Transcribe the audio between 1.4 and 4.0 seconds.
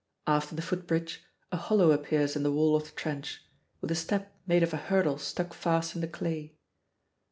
a hollow appears in the wall of the trench, with a